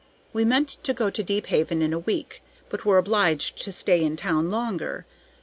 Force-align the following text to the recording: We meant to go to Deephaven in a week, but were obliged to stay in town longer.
We 0.33 0.45
meant 0.45 0.67
to 0.83 0.95
go 0.95 1.11
to 1.11 1.21
Deephaven 1.21 1.79
in 1.83 1.93
a 1.93 1.99
week, 1.99 2.41
but 2.69 2.85
were 2.85 2.97
obliged 2.97 3.61
to 3.61 3.71
stay 3.71 4.03
in 4.03 4.15
town 4.17 4.49
longer. 4.49 5.05